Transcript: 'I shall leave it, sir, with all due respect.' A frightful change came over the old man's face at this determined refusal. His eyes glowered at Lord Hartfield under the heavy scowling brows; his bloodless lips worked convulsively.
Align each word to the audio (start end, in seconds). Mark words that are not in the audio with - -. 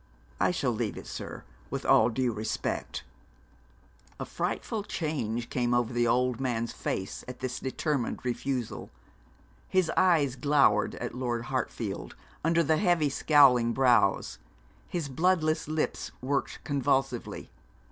'I 0.39 0.49
shall 0.49 0.71
leave 0.71 0.97
it, 0.97 1.05
sir, 1.05 1.43
with 1.69 1.85
all 1.85 2.09
due 2.09 2.31
respect.' 2.33 3.03
A 4.19 4.25
frightful 4.25 4.81
change 4.81 5.47
came 5.51 5.75
over 5.75 5.93
the 5.93 6.07
old 6.07 6.39
man's 6.39 6.73
face 6.73 7.23
at 7.27 7.39
this 7.39 7.59
determined 7.59 8.25
refusal. 8.25 8.89
His 9.69 9.91
eyes 9.95 10.35
glowered 10.35 10.95
at 10.95 11.13
Lord 11.13 11.43
Hartfield 11.43 12.15
under 12.43 12.63
the 12.63 12.77
heavy 12.77 13.09
scowling 13.11 13.73
brows; 13.73 14.39
his 14.87 15.07
bloodless 15.07 15.67
lips 15.67 16.09
worked 16.19 16.63
convulsively. 16.63 17.51